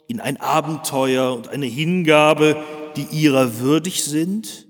in 0.08 0.18
ein 0.18 0.40
Abenteuer 0.40 1.32
und 1.32 1.50
eine 1.50 1.66
Hingabe, 1.66 2.60
die 2.96 3.06
ihrer 3.12 3.60
würdig 3.60 4.02
sind? 4.02 4.66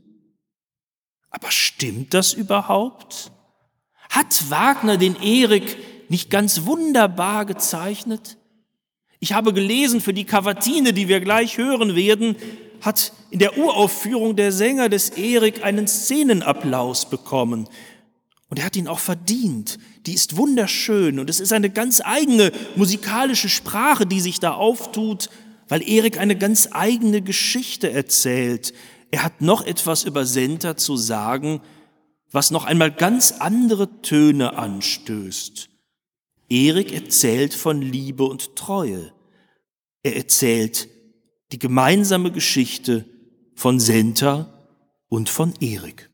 Aber 1.30 1.50
stimmt 1.50 2.12
das 2.12 2.34
überhaupt? 2.34 3.32
Hat 4.10 4.50
Wagner 4.50 4.98
den 4.98 5.16
Erik 5.22 5.78
nicht 6.10 6.28
ganz 6.28 6.66
wunderbar 6.66 7.46
gezeichnet? 7.46 8.36
Ich 9.18 9.32
habe 9.32 9.54
gelesen, 9.54 10.02
für 10.02 10.12
die 10.12 10.26
Kavatine, 10.26 10.92
die 10.92 11.08
wir 11.08 11.20
gleich 11.20 11.56
hören 11.56 11.96
werden, 11.96 12.36
hat 12.82 13.14
in 13.30 13.38
der 13.38 13.56
Uraufführung 13.56 14.36
der 14.36 14.52
Sänger 14.52 14.90
des 14.90 15.08
Erik 15.08 15.64
einen 15.64 15.88
Szenenapplaus 15.88 17.08
bekommen. 17.08 17.66
Und 18.52 18.58
er 18.58 18.66
hat 18.66 18.76
ihn 18.76 18.86
auch 18.86 18.98
verdient. 18.98 19.78
Die 20.04 20.12
ist 20.12 20.36
wunderschön 20.36 21.18
und 21.18 21.30
es 21.30 21.40
ist 21.40 21.54
eine 21.54 21.70
ganz 21.70 22.02
eigene 22.04 22.52
musikalische 22.76 23.48
Sprache, 23.48 24.04
die 24.04 24.20
sich 24.20 24.40
da 24.40 24.52
auftut, 24.52 25.30
weil 25.68 25.80
Erik 25.88 26.18
eine 26.18 26.36
ganz 26.36 26.68
eigene 26.70 27.22
Geschichte 27.22 27.90
erzählt. 27.90 28.74
Er 29.10 29.24
hat 29.24 29.40
noch 29.40 29.64
etwas 29.64 30.04
über 30.04 30.26
Senta 30.26 30.76
zu 30.76 30.98
sagen, 30.98 31.62
was 32.30 32.50
noch 32.50 32.66
einmal 32.66 32.90
ganz 32.92 33.32
andere 33.32 34.02
Töne 34.02 34.58
anstößt. 34.58 35.70
Erik 36.50 36.92
erzählt 36.92 37.54
von 37.54 37.80
Liebe 37.80 38.24
und 38.24 38.54
Treue. 38.54 39.14
Er 40.02 40.14
erzählt 40.14 40.90
die 41.52 41.58
gemeinsame 41.58 42.30
Geschichte 42.30 43.06
von 43.54 43.80
Senta 43.80 44.68
und 45.08 45.30
von 45.30 45.54
Erik. 45.58 46.11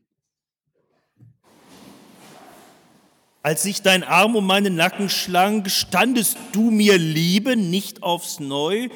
Als 3.41 3.63
sich 3.63 3.81
dein 3.81 4.03
Arm 4.03 4.35
um 4.35 4.45
meinen 4.45 4.75
Nacken 4.75 5.09
schlang, 5.09 5.63
gestandest 5.63 6.37
du 6.51 6.71
mir 6.71 6.97
Liebe 6.97 7.55
nicht 7.55 8.03
aufs 8.03 8.39
Neu. 8.39 8.89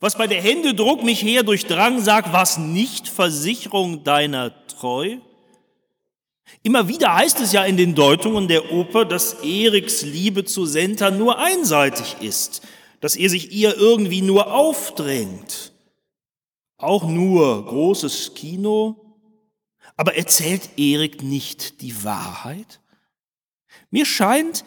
Was 0.00 0.16
bei 0.16 0.28
der 0.28 0.40
Händedruck 0.40 1.02
mich 1.02 1.22
her 1.22 1.42
durchdrang, 1.42 2.00
sag, 2.00 2.32
was 2.32 2.58
nicht 2.58 3.08
Versicherung 3.08 4.04
deiner 4.04 4.52
Treu? 4.68 5.16
Immer 6.62 6.86
wieder 6.86 7.14
heißt 7.16 7.40
es 7.40 7.52
ja 7.52 7.64
in 7.64 7.76
den 7.76 7.96
Deutungen 7.96 8.46
der 8.46 8.72
Oper, 8.72 9.04
dass 9.04 9.34
Eriks 9.42 10.02
Liebe 10.02 10.44
zu 10.44 10.64
Senta 10.64 11.10
nur 11.10 11.38
einseitig 11.38 12.16
ist, 12.20 12.62
dass 13.00 13.16
er 13.16 13.28
sich 13.28 13.52
ihr 13.52 13.76
irgendwie 13.76 14.22
nur 14.22 14.52
aufdrängt. 14.52 15.72
Auch 16.76 17.04
nur 17.04 17.66
großes 17.66 18.34
Kino. 18.34 19.16
Aber 19.96 20.16
erzählt 20.16 20.70
Erik 20.76 21.24
nicht 21.24 21.80
die 21.80 22.04
Wahrheit? 22.04 22.80
Mir 23.90 24.04
scheint, 24.04 24.64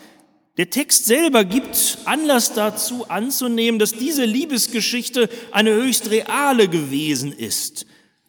der 0.58 0.70
Text 0.70 1.06
selber 1.06 1.46
gibt 1.46 2.00
Anlass 2.06 2.54
dazu 2.54 3.10
anzunehmen, 3.10 3.80
dass 3.80 3.94
diese 3.94 4.26
Liebesgeschichte 4.26 5.30
eine 5.52 5.72
höchst 5.72 6.12
reale 6.12 6.68
gewesen 6.68 7.32
ist. 7.32 7.86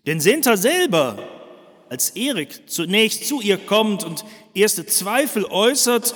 Denn 0.06 0.20
Senta 0.20 0.56
selber 0.56 1.18
als 1.88 2.10
Erik 2.10 2.70
zunächst 2.70 3.26
zu 3.26 3.40
ihr 3.40 3.58
kommt 3.58 4.04
und 4.04 4.24
erste 4.54 4.86
Zweifel 4.86 5.44
äußert, 5.44 6.14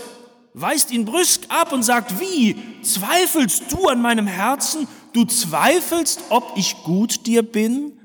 weist 0.55 0.91
ihn 0.91 1.05
brüsk 1.05 1.43
ab 1.49 1.73
und 1.73 1.83
sagt, 1.83 2.19
wie, 2.19 2.57
zweifelst 2.83 3.71
du 3.73 3.87
an 3.89 4.01
meinem 4.01 4.27
Herzen? 4.27 4.89
Du 5.13 5.25
zweifelst, 5.27 6.21
ob 6.31 6.55
ich 6.57 6.83
gut 6.83 7.27
dir 7.27 7.43
bin? 7.43 7.99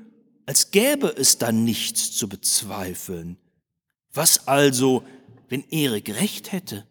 Als 0.44 0.70
gäbe 0.70 1.14
es 1.16 1.38
dann 1.38 1.64
nichts 1.64 2.12
zu 2.12 2.28
bezweifeln. 2.28 3.38
Was 4.12 4.46
also, 4.48 5.02
wenn 5.52 5.64
Erik 5.70 6.18
recht 6.18 6.50
hätte? 6.50 6.86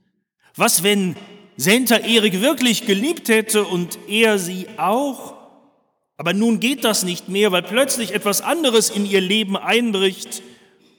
Was, 0.56 0.84
wenn 0.84 1.16
Senta 1.58 1.98
Erik 1.98 2.42
wirklich 2.42 2.86
geliebt 2.86 3.28
hätte 3.28 3.64
und 3.64 3.98
er 4.08 4.38
sie 4.38 4.68
auch? 4.78 5.34
Aber 6.16 6.34
nun 6.34 6.60
geht 6.60 6.84
das 6.84 7.02
nicht 7.02 7.28
mehr, 7.28 7.52
weil 7.52 7.64
plötzlich 7.64 8.14
etwas 8.14 8.42
anderes 8.42 8.92
in 8.92 9.08
ihr 9.08 9.20
Leben 9.20 9.58
einbricht. 9.58 10.44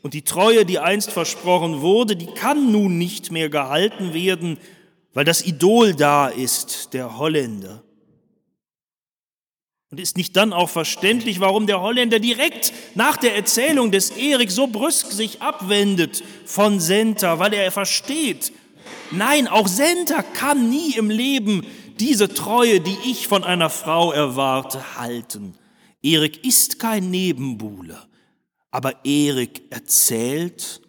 Und 0.02 0.14
die 0.14 0.23
Treue, 0.23 0.66
die 0.66 0.81
einst 0.81 1.12
versprochen 1.12 1.83
wurde, 1.83 2.16
die 2.16 2.26
kann 2.26 2.73
nun 2.73 2.99
nicht 2.99 3.31
mehr 3.31 3.49
gehalten 3.49 4.12
werden, 4.12 4.59
weil 5.14 5.25
das 5.25 5.47
Idol 5.47 5.95
da 5.95 6.26
ist, 6.26 6.92
der 6.95 7.16
Holländer. 7.16 7.85
Und 9.92 10.00
ist 10.00 10.16
nicht 10.16 10.37
dann 10.38 10.54
auch 10.54 10.70
verständlich, 10.70 11.38
warum 11.38 11.66
der 11.66 11.82
Holländer 11.82 12.18
direkt 12.18 12.72
nach 12.94 13.18
der 13.18 13.37
Erzählung 13.37 13.90
des 13.90 14.08
Erik 14.08 14.50
so 14.50 14.66
brüsk 14.66 15.12
sich 15.12 15.42
abwendet 15.42 16.25
von 16.46 16.80
Senta, 16.80 17.38
weil 17.38 17.52
er 17.52 17.70
versteht, 17.70 18.52
nein, 19.11 19.46
auch 19.49 19.68
Senta 19.68 20.22
kann 20.22 20.70
nie 20.70 20.94
im 20.96 21.11
Leben 21.11 21.66
diese 22.00 22.32
Treue, 22.32 22.80
die 22.80 22.96
ich 23.04 23.28
von 23.28 23.44
einer 23.44 23.68
Frau 23.68 24.12
erwarte, 24.12 24.96
halten. 24.96 25.56
Erik 26.02 26.42
ist 26.42 26.78
kein 26.78 27.11
Nebenbuhler. 27.11 28.08
Aber 28.70 29.04
Erik 29.04 29.61
erzählt, 29.68 30.80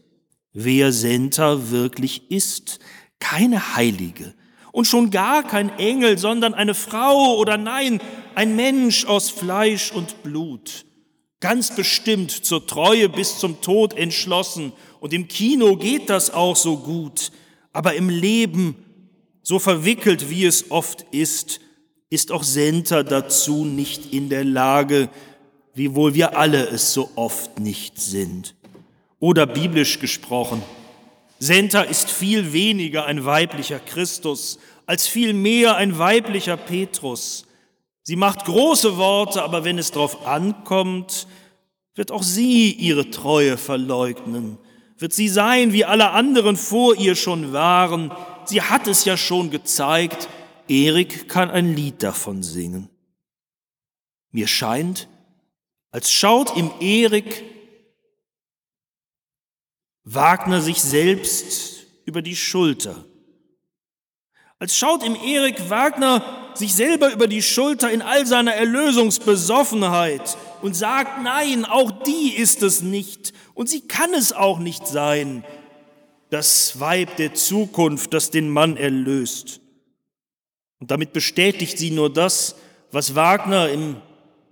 wer 0.53 0.93
Senta 0.93 1.72
wirklich 1.72 2.31
ist. 2.31 2.79
Keine 3.19 3.75
Heilige 3.75 4.33
und 4.74 4.86
schon 4.86 5.12
gar 5.12 5.44
kein 5.44 5.70
Engel, 5.77 6.18
sondern 6.18 6.56
eine 6.56 6.74
Frau 6.74 7.38
oder 7.38 7.58
nein, 7.58 8.01
ein 8.34 8.56
Mensch 8.56 9.06
aus 9.06 9.30
Fleisch 9.30 9.92
und 9.92 10.24
Blut. 10.24 10.86
Ganz 11.39 11.75
bestimmt 11.75 12.32
zur 12.32 12.65
Treue 12.65 13.08
bis 13.08 13.38
zum 13.38 13.62
Tod 13.62 13.94
entschlossen. 13.94 14.74
Und 15.00 15.13
im 15.13 15.27
Kino 15.27 15.77
geht 15.77 16.10
das 16.10 16.34
auch 16.34 16.56
so 16.56 16.77
gut. 16.77 17.32
Aber 17.72 17.94
im 17.94 18.10
Leben, 18.10 18.75
so 19.44 19.60
verwickelt 19.60 20.32
wie 20.32 20.46
es 20.46 20.72
oft 20.72 21.06
ist, 21.12 21.60
ist 22.10 22.32
auch 22.32 22.44
Senta 22.44 23.03
dazu 23.03 23.65
nicht 23.65 24.12
in 24.12 24.30
der 24.30 24.44
Lage, 24.44 25.10
wiewohl 25.75 26.15
wir 26.15 26.36
alle 26.36 26.68
es 26.68 26.94
so 26.94 27.12
oft 27.15 27.60
nicht 27.60 28.01
sind. 28.01 28.56
Oder 29.20 29.46
biblisch 29.46 30.00
gesprochen, 30.00 30.63
Senta 31.44 31.82
ist 31.82 32.10
viel 32.10 32.54
weniger 32.54 33.06
ein 33.06 33.26
weiblicher 33.26 33.80
Christus 33.80 34.60
als 34.86 35.08
vielmehr 35.08 35.76
ein 35.76 36.00
weiblicher 36.00 36.56
Petrus. 36.56 37.46
Sie 38.02 38.16
macht 38.16 38.46
große 38.46 38.96
Worte, 38.96 39.44
aber 39.44 39.66
wenn 39.66 39.78
es 39.78 39.92
darauf 39.92 40.26
ankommt, 40.26 41.28
wird 41.96 42.14
auch 42.14 42.24
sie 42.24 42.72
ihre 42.72 43.10
Treue 43.10 43.58
verleugnen, 43.58 44.58
wird 44.98 45.12
sie 45.12 45.28
sein, 45.28 45.74
wie 45.74 45.84
alle 45.84 46.12
anderen 46.12 46.56
vor 46.56 46.96
ihr 46.96 47.16
schon 47.16 47.52
waren. 47.52 48.14
Sie 48.46 48.62
hat 48.62 48.88
es 48.88 49.04
ja 49.04 49.18
schon 49.18 49.52
gezeigt, 49.52 50.30
Erik 50.70 51.28
kann 51.28 51.52
ein 51.52 51.76
Lied 51.76 52.04
davon 52.04 52.42
singen. 52.42 52.88
Mir 54.32 54.48
scheint, 54.48 55.10
als 55.92 56.10
schaut 56.10 56.56
im 56.56 56.72
Erik 56.80 57.52
Wagner 60.03 60.62
sich 60.62 60.81
selbst 60.81 61.86
über 62.05 62.22
die 62.22 62.36
Schulter. 62.36 63.05
Als 64.60 64.77
schaut 64.77 65.03
im 65.03 65.15
Erik 65.15 65.69
Wagner 65.69 66.51
sich 66.53 66.75
selber 66.75 67.12
über 67.12 67.27
die 67.27 67.41
Schulter 67.41 67.91
in 67.91 68.01
all 68.01 68.25
seiner 68.25 68.53
Erlösungsbesoffenheit 68.53 70.38
und 70.62 70.75
sagt, 70.75 71.24
nein, 71.24 71.65
auch 71.65 71.91
die 72.03 72.33
ist 72.36 72.63
es 72.63 72.81
nicht 72.81 73.33
und 73.53 73.69
sie 73.69 73.81
kann 73.81 74.13
es 74.13 74.33
auch 74.33 74.60
nicht 74.60 74.88
sein, 74.88 75.43
das 76.29 76.79
Weib 76.79 77.17
der 77.17 77.33
Zukunft, 77.33 78.13
das 78.13 78.31
den 78.31 78.50
Mann 78.50 78.77
erlöst. 78.77 79.62
Und 80.79 80.91
damit 80.91 81.13
bestätigt 81.13 81.77
sie 81.77 81.91
nur 81.91 82.12
das, 82.12 82.55
was 82.91 83.15
Wagner 83.15 83.69
in 83.69 83.98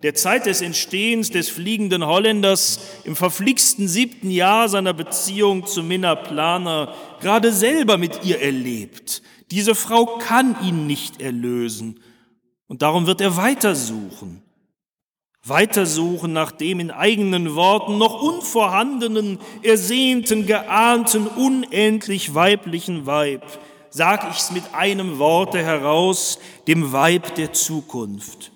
der 0.04 0.16
Zeit 0.16 0.46
des 0.46 0.62
Entstehens 0.62 1.30
des 1.30 1.50
fliegenden 1.50 2.06
Holländers 2.06 2.80
im 3.04 3.16
verflixten 3.16 3.88
siebten 3.88 4.32
Jahr 4.32 4.68
seiner 4.68 4.94
Beziehung 4.94 5.68
zu 5.68 5.84
Minna 5.84 6.16
Planer 6.16 6.94
gerade 7.20 7.52
selber 7.52 7.98
mit 7.98 8.24
ihr 8.24 8.42
erlebt. 8.42 9.22
Diese 9.52 9.76
Frau 9.76 10.18
kann 10.18 10.56
ihn 10.64 10.88
nicht 10.88 11.22
erlösen. 11.22 12.00
Und 12.68 12.82
darum 12.82 13.06
wird 13.06 13.22
er 13.22 13.36
weitersuchen. 13.36 14.42
Weitersuchen 15.44 16.34
nach 16.34 16.52
dem 16.52 16.80
in 16.80 16.92
eigenen 16.92 17.56
Worten 17.56 17.98
noch 17.98 18.22
unvorhandenen, 18.22 19.40
ersehnten, 19.64 20.46
geahnten, 20.46 21.28
unendlich 21.28 22.34
weiblichen 22.34 23.06
Weib. 23.08 23.44
Sag 23.90 24.30
ich's 24.32 24.52
mit 24.52 24.64
einem 24.74 25.20
Worte 25.20 25.62
heraus, 25.62 26.40
dem 26.68 26.94
Weib 26.94 27.36
der 27.36 27.54
Zukunft. 27.54 28.52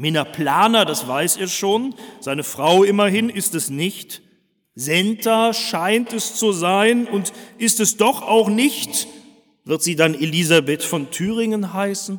Minna 0.00 0.24
Planer, 0.24 0.86
das 0.86 1.06
weiß 1.06 1.36
er 1.36 1.46
schon, 1.46 1.94
seine 2.20 2.42
Frau 2.42 2.84
immerhin 2.84 3.28
ist 3.28 3.54
es 3.54 3.68
nicht. 3.68 4.22
Senta 4.74 5.52
scheint 5.52 6.14
es 6.14 6.36
zu 6.36 6.52
sein 6.52 7.06
und 7.06 7.34
ist 7.58 7.80
es 7.80 7.98
doch 7.98 8.22
auch 8.22 8.48
nicht, 8.48 9.06
wird 9.66 9.82
sie 9.82 9.96
dann 9.96 10.14
Elisabeth 10.14 10.82
von 10.82 11.10
Thüringen 11.10 11.74
heißen, 11.74 12.18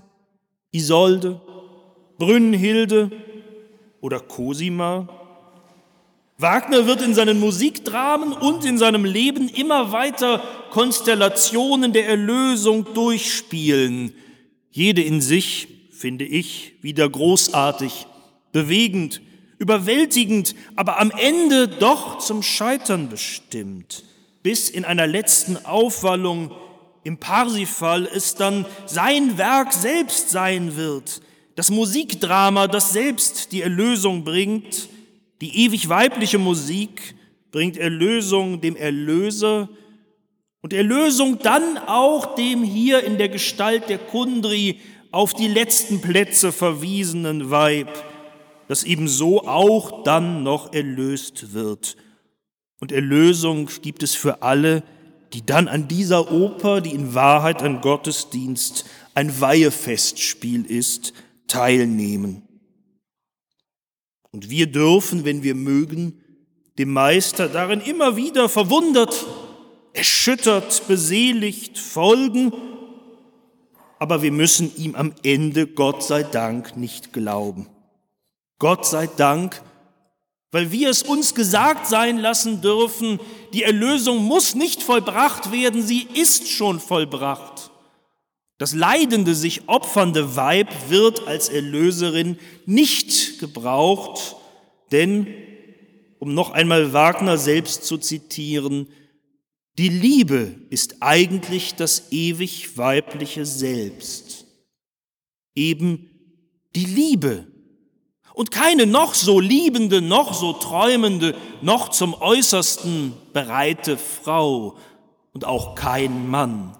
Isolde, 0.71 1.41
Brünnhilde? 2.19 3.09
Oder 3.99 4.19
Cosima? 4.19 5.09
Wagner 6.37 6.85
wird 6.85 7.01
in 7.01 7.15
seinen 7.15 7.39
Musikdramen 7.39 8.31
und 8.33 8.63
in 8.63 8.77
seinem 8.77 9.05
Leben 9.05 9.49
immer 9.49 9.91
weiter 9.91 10.43
Konstellationen 10.69 11.93
der 11.93 12.07
Erlösung 12.07 12.93
durchspielen, 12.93 14.13
jede 14.69 15.01
in 15.01 15.19
sich, 15.19 15.80
finde 16.01 16.25
ich, 16.25 16.73
wieder 16.81 17.07
großartig, 17.07 18.07
bewegend, 18.51 19.21
überwältigend, 19.59 20.55
aber 20.75 20.99
am 20.99 21.11
Ende 21.11 21.67
doch 21.67 22.17
zum 22.17 22.41
Scheitern 22.41 23.07
bestimmt, 23.07 24.03
bis 24.41 24.69
in 24.69 24.83
einer 24.83 25.05
letzten 25.05 25.63
Aufwallung 25.63 26.51
im 27.03 27.19
Parsifal 27.19 28.09
es 28.11 28.33
dann 28.33 28.65
sein 28.87 29.37
Werk 29.37 29.73
selbst 29.73 30.31
sein 30.31 30.75
wird, 30.75 31.21
das 31.55 31.69
Musikdrama, 31.69 32.67
das 32.67 32.91
selbst 32.91 33.51
die 33.51 33.61
Erlösung 33.61 34.23
bringt, 34.23 34.89
die 35.39 35.65
ewig 35.65 35.87
weibliche 35.87 36.39
Musik 36.39 37.13
bringt 37.51 37.77
Erlösung 37.77 38.59
dem 38.59 38.75
Erlöser 38.75 39.69
und 40.61 40.73
Erlösung 40.73 41.37
dann 41.39 41.77
auch 41.77 42.33
dem 42.35 42.63
hier 42.63 43.03
in 43.03 43.19
der 43.19 43.29
Gestalt 43.29 43.89
der 43.89 43.99
Kundri 43.99 44.79
auf 45.11 45.33
die 45.33 45.47
letzten 45.47 46.01
Plätze 46.01 46.51
verwiesenen 46.51 47.51
Weib, 47.51 47.89
das 48.67 48.83
ebenso 48.83 49.47
auch 49.47 50.03
dann 50.03 50.43
noch 50.43 50.73
erlöst 50.73 51.53
wird. 51.53 51.97
Und 52.79 52.91
Erlösung 52.91 53.69
gibt 53.81 54.03
es 54.03 54.15
für 54.15 54.41
alle, 54.41 54.83
die 55.33 55.45
dann 55.45 55.67
an 55.67 55.87
dieser 55.87 56.31
Oper, 56.31 56.81
die 56.81 56.91
in 56.91 57.13
Wahrheit 57.13 57.61
ein 57.61 57.81
Gottesdienst, 57.81 58.85
ein 59.13 59.39
Weihefestspiel 59.39 60.65
ist, 60.65 61.13
teilnehmen. 61.47 62.43
Und 64.31 64.49
wir 64.49 64.67
dürfen, 64.67 65.25
wenn 65.25 65.43
wir 65.43 65.55
mögen, 65.55 66.21
dem 66.77 66.93
Meister 66.93 67.49
darin 67.49 67.81
immer 67.81 68.15
wieder 68.15 68.47
verwundert, 68.47 69.25
erschüttert, 69.93 70.87
beseligt 70.87 71.77
folgen, 71.77 72.53
aber 74.01 74.23
wir 74.23 74.31
müssen 74.31 74.75
ihm 74.77 74.95
am 74.95 75.13
Ende, 75.21 75.67
Gott 75.67 76.01
sei 76.01 76.23
Dank, 76.23 76.75
nicht 76.75 77.13
glauben. 77.13 77.67
Gott 78.57 78.83
sei 78.83 79.05
Dank, 79.05 79.61
weil 80.49 80.71
wir 80.71 80.89
es 80.89 81.03
uns 81.03 81.35
gesagt 81.35 81.85
sein 81.85 82.17
lassen 82.17 82.61
dürfen, 82.61 83.19
die 83.53 83.61
Erlösung 83.61 84.23
muss 84.23 84.55
nicht 84.55 84.81
vollbracht 84.81 85.51
werden, 85.51 85.83
sie 85.83 86.07
ist 86.15 86.49
schon 86.49 86.79
vollbracht. 86.79 87.69
Das 88.57 88.73
leidende, 88.73 89.35
sich 89.35 89.69
opfernde 89.69 90.35
Weib 90.35 90.69
wird 90.89 91.27
als 91.27 91.49
Erlöserin 91.49 92.39
nicht 92.65 93.37
gebraucht, 93.37 94.35
denn, 94.91 95.27
um 96.17 96.33
noch 96.33 96.49
einmal 96.49 96.91
Wagner 96.91 97.37
selbst 97.37 97.83
zu 97.83 97.99
zitieren, 97.99 98.87
die 99.81 99.89
Liebe 99.89 100.53
ist 100.69 100.97
eigentlich 100.99 101.73
das 101.73 102.11
ewig 102.11 102.77
weibliche 102.77 103.47
Selbst. 103.47 104.45
Eben 105.55 106.07
die 106.75 106.85
Liebe 106.85 107.47
und 108.35 108.51
keine 108.51 108.85
noch 108.85 109.15
so 109.15 109.39
liebende, 109.39 109.99
noch 109.99 110.35
so 110.35 110.53
träumende, 110.53 111.35
noch 111.63 111.89
zum 111.89 112.13
Äußersten 112.13 113.13
bereite 113.33 113.97
Frau 113.97 114.77
und 115.33 115.45
auch 115.45 115.73
kein 115.73 116.29
Mann. 116.29 116.77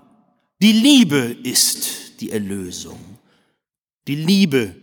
Die 0.62 0.72
Liebe 0.72 1.36
ist 1.42 2.22
die 2.22 2.30
Erlösung. 2.30 3.00
Die 4.08 4.16
Liebe, 4.16 4.76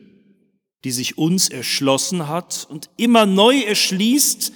die 0.83 0.90
sich 0.90 1.18
uns 1.18 1.50
erschlossen 1.50 2.26
hat 2.26 2.66
und 2.68 2.90
immer 2.96 3.26
neu 3.26 3.61
erschließt, 3.61 4.52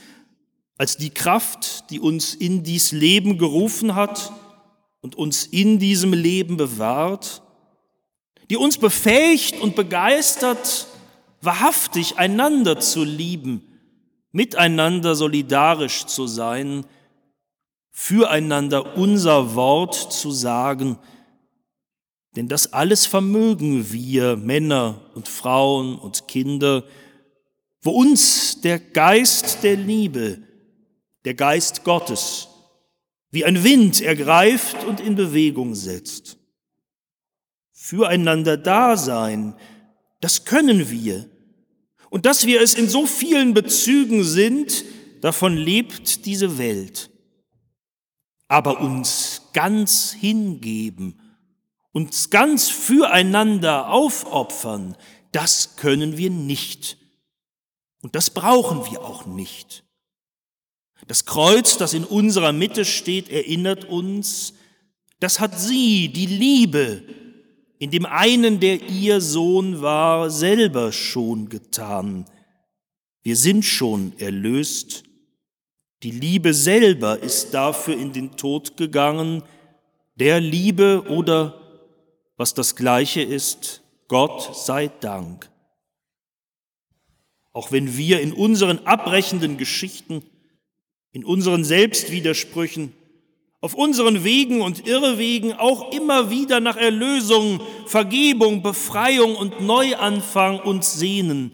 als 0.82 0.96
die 0.96 1.10
Kraft, 1.10 1.90
die 1.90 2.00
uns 2.00 2.34
in 2.34 2.64
dies 2.64 2.90
Leben 2.90 3.38
gerufen 3.38 3.94
hat 3.94 4.32
und 5.00 5.14
uns 5.14 5.46
in 5.46 5.78
diesem 5.78 6.12
Leben 6.12 6.56
bewahrt, 6.56 7.40
die 8.50 8.56
uns 8.56 8.78
befähigt 8.78 9.60
und 9.60 9.76
begeistert, 9.76 10.88
wahrhaftig 11.40 12.18
einander 12.18 12.80
zu 12.80 13.04
lieben, 13.04 13.62
miteinander 14.32 15.14
solidarisch 15.14 16.06
zu 16.06 16.26
sein, 16.26 16.84
füreinander 17.92 18.96
unser 18.96 19.54
Wort 19.54 19.94
zu 19.94 20.32
sagen, 20.32 20.98
denn 22.34 22.48
das 22.48 22.72
alles 22.72 23.06
vermögen 23.06 23.92
wir, 23.92 24.36
Männer 24.36 25.00
und 25.14 25.28
Frauen 25.28 25.96
und 25.96 26.26
Kinder, 26.26 26.82
wo 27.82 27.90
uns 27.90 28.60
der 28.62 28.80
Geist 28.80 29.62
der 29.62 29.76
Liebe, 29.76 30.42
der 31.24 31.34
Geist 31.34 31.84
Gottes, 31.84 32.48
wie 33.30 33.44
ein 33.44 33.64
Wind 33.64 34.00
ergreift 34.00 34.84
und 34.84 35.00
in 35.00 35.14
Bewegung 35.14 35.74
setzt. 35.74 36.38
Füreinander 37.72 38.56
da 38.56 38.96
sein, 38.96 39.54
das 40.20 40.44
können 40.44 40.90
wir, 40.90 41.28
und 42.10 42.26
dass 42.26 42.46
wir 42.46 42.60
es 42.60 42.74
in 42.74 42.88
so 42.88 43.06
vielen 43.06 43.54
Bezügen 43.54 44.22
sind, 44.22 44.84
davon 45.22 45.56
lebt 45.56 46.26
diese 46.26 46.58
Welt. 46.58 47.10
Aber 48.48 48.80
uns 48.80 49.48
ganz 49.54 50.12
hingeben, 50.12 51.18
uns 51.92 52.28
ganz 52.28 52.68
füreinander 52.68 53.88
aufopfern, 53.88 54.96
das 55.32 55.76
können 55.76 56.18
wir 56.18 56.28
nicht. 56.28 56.98
Und 58.02 58.14
das 58.14 58.28
brauchen 58.28 58.90
wir 58.90 59.00
auch 59.02 59.24
nicht. 59.24 59.84
Das 61.06 61.24
Kreuz, 61.24 61.76
das 61.78 61.94
in 61.94 62.04
unserer 62.04 62.52
Mitte 62.52 62.84
steht, 62.84 63.28
erinnert 63.28 63.84
uns, 63.84 64.54
das 65.20 65.40
hat 65.40 65.58
sie, 65.58 66.08
die 66.08 66.26
Liebe, 66.26 67.02
in 67.78 67.90
dem 67.90 68.06
einen, 68.06 68.60
der 68.60 68.88
ihr 68.88 69.20
Sohn 69.20 69.82
war, 69.82 70.30
selber 70.30 70.92
schon 70.92 71.48
getan. 71.48 72.26
Wir 73.22 73.36
sind 73.36 73.64
schon 73.64 74.12
erlöst. 74.18 75.04
Die 76.02 76.10
Liebe 76.10 76.54
selber 76.54 77.18
ist 77.18 77.54
dafür 77.54 77.96
in 77.96 78.12
den 78.12 78.36
Tod 78.36 78.76
gegangen, 78.76 79.42
der 80.16 80.40
Liebe 80.40 81.04
oder 81.08 81.60
was 82.36 82.54
das 82.54 82.76
gleiche 82.76 83.22
ist, 83.22 83.82
Gott 84.08 84.56
sei 84.56 84.88
Dank. 84.88 85.50
Auch 87.52 87.70
wenn 87.70 87.96
wir 87.96 88.20
in 88.20 88.32
unseren 88.32 88.80
abbrechenden 88.80 89.58
Geschichten, 89.58 90.24
in 91.12 91.24
unseren 91.24 91.64
Selbstwidersprüchen, 91.64 92.92
auf 93.60 93.74
unseren 93.74 94.24
Wegen 94.24 94.60
und 94.60 94.88
Irrwegen 94.88 95.52
auch 95.52 95.92
immer 95.92 96.30
wieder 96.30 96.58
nach 96.60 96.76
Erlösung, 96.76 97.60
Vergebung, 97.86 98.62
Befreiung 98.62 99.36
und 99.36 99.60
Neuanfang 99.60 100.58
uns 100.58 100.94
sehnen. 100.94 101.52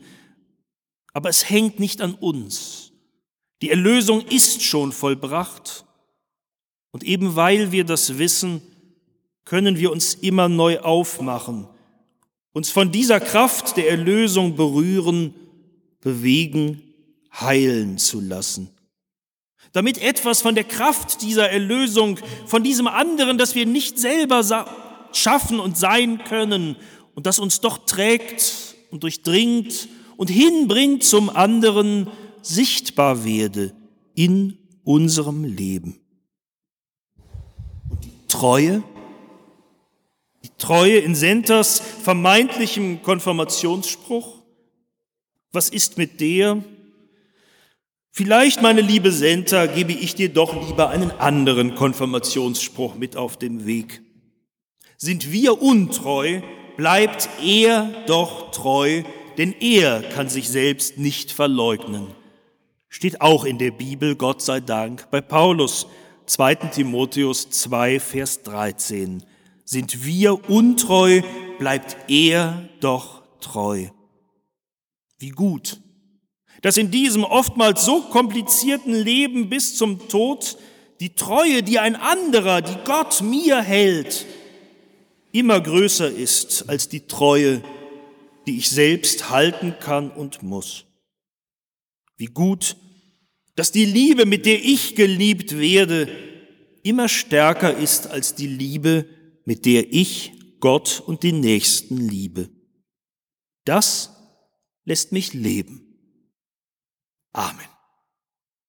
Aber 1.12 1.28
es 1.28 1.50
hängt 1.50 1.80
nicht 1.80 2.00
an 2.00 2.14
uns. 2.14 2.92
Die 3.60 3.70
Erlösung 3.70 4.22
ist 4.22 4.62
schon 4.62 4.92
vollbracht. 4.92 5.84
Und 6.92 7.04
eben 7.04 7.36
weil 7.36 7.72
wir 7.72 7.84
das 7.84 8.18
wissen, 8.18 8.62
können 9.44 9.78
wir 9.78 9.90
uns 9.92 10.14
immer 10.14 10.48
neu 10.48 10.78
aufmachen, 10.80 11.66
uns 12.52 12.70
von 12.70 12.92
dieser 12.92 13.20
Kraft 13.20 13.76
der 13.76 13.90
Erlösung 13.90 14.56
berühren, 14.56 15.34
bewegen, 16.00 16.82
heilen 17.32 17.98
zu 17.98 18.20
lassen. 18.20 18.70
Damit 19.72 19.98
etwas 19.98 20.40
von 20.42 20.54
der 20.54 20.64
Kraft 20.64 21.22
dieser 21.22 21.50
Erlösung, 21.50 22.18
von 22.46 22.62
diesem 22.62 22.86
anderen, 22.86 23.38
das 23.38 23.54
wir 23.54 23.66
nicht 23.66 23.98
selber 23.98 24.42
schaffen 25.12 25.60
und 25.60 25.76
sein 25.76 26.24
können 26.24 26.76
und 27.14 27.26
das 27.26 27.38
uns 27.38 27.60
doch 27.60 27.78
trägt 27.78 28.76
und 28.90 29.02
durchdringt 29.02 29.88
und 30.16 30.30
hinbringt 30.30 31.04
zum 31.04 31.30
anderen, 31.30 32.08
sichtbar 32.42 33.24
werde 33.24 33.72
in 34.14 34.58
unserem 34.84 35.44
Leben. 35.44 36.00
Und 37.90 38.04
die 38.04 38.26
Treue, 38.28 38.82
die 40.42 40.50
Treue 40.56 40.98
in 40.98 41.14
Sentas 41.14 41.80
vermeintlichem 42.02 43.02
Konfirmationsspruch, 43.02 44.42
was 45.52 45.68
ist 45.68 45.98
mit 45.98 46.20
der? 46.20 46.62
Vielleicht, 48.10 48.62
meine 48.62 48.80
liebe 48.80 49.12
Senta, 49.12 49.66
gebe 49.66 49.92
ich 49.92 50.14
dir 50.14 50.28
doch 50.28 50.66
lieber 50.66 50.90
einen 50.90 51.10
anderen 51.12 51.74
Konfirmationsspruch 51.74 52.96
mit 52.96 53.16
auf 53.16 53.36
den 53.36 53.66
Weg. 53.66 54.02
Sind 54.96 55.30
wir 55.30 55.62
untreu, 55.62 56.40
bleibt 56.76 57.28
er 57.44 57.92
doch 58.06 58.50
treu, 58.50 59.04
denn 59.36 59.54
er 59.60 60.02
kann 60.02 60.28
sich 60.28 60.48
selbst 60.48 60.98
nicht 60.98 61.30
verleugnen. 61.30 62.08
Steht 62.88 63.20
auch 63.20 63.44
in 63.44 63.58
der 63.58 63.70
Bibel, 63.70 64.16
Gott 64.16 64.42
sei 64.42 64.60
Dank, 64.60 65.08
bei 65.10 65.20
Paulus, 65.20 65.86
2. 66.26 66.56
Timotheus 66.56 67.48
2, 67.50 68.00
Vers 68.00 68.42
13. 68.42 69.22
Sind 69.64 70.04
wir 70.04 70.50
untreu, 70.50 71.22
bleibt 71.58 71.96
er 72.10 72.68
doch 72.80 73.22
treu. 73.40 73.86
Wie 75.18 75.30
gut, 75.30 75.80
dass 76.62 76.76
in 76.76 76.90
diesem 76.90 77.24
oftmals 77.24 77.84
so 77.84 78.02
komplizierten 78.02 78.94
Leben 78.94 79.48
bis 79.48 79.76
zum 79.76 80.08
Tod 80.08 80.56
die 81.00 81.14
Treue, 81.14 81.62
die 81.62 81.78
ein 81.78 81.96
anderer, 81.96 82.60
die 82.62 82.76
Gott 82.84 83.20
mir 83.22 83.60
hält, 83.62 84.26
immer 85.32 85.60
größer 85.60 86.10
ist 86.10 86.68
als 86.68 86.88
die 86.88 87.06
Treue, 87.06 87.62
die 88.46 88.58
ich 88.58 88.70
selbst 88.70 89.30
halten 89.30 89.76
kann 89.78 90.10
und 90.10 90.42
muss. 90.42 90.84
Wie 92.16 92.26
gut, 92.26 92.76
dass 93.54 93.70
die 93.70 93.84
Liebe, 93.84 94.26
mit 94.26 94.46
der 94.46 94.64
ich 94.64 94.96
geliebt 94.96 95.58
werde, 95.58 96.08
immer 96.82 97.08
stärker 97.08 97.76
ist 97.76 98.08
als 98.08 98.34
die 98.34 98.46
Liebe, 98.46 99.06
mit 99.44 99.66
der 99.66 99.92
ich 99.92 100.32
Gott 100.60 101.02
und 101.06 101.22
den 101.22 101.40
Nächsten 101.40 101.96
liebe. 101.96 102.50
Das 103.64 104.16
lässt 104.84 105.12
mich 105.12 105.34
leben. 105.34 105.87
Amen. 107.34 107.77